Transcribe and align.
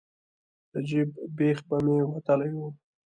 د 0.71 0.73
جیب 0.87 1.09
بیخ 1.37 1.57
به 1.67 1.77
مې 1.85 1.97
وتلی 2.13 2.51
و. 2.55 2.57